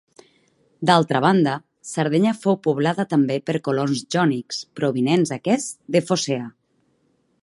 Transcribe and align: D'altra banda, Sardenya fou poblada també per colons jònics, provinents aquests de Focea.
D'altra 0.89 1.19
banda, 1.25 1.51
Sardenya 1.89 2.31
fou 2.45 2.57
poblada 2.67 3.05
també 3.11 3.37
per 3.51 3.57
colons 3.69 4.03
jònics, 4.17 4.63
provinents 4.81 5.35
aquests 5.37 5.81
de 5.97 6.03
Focea. 6.11 6.53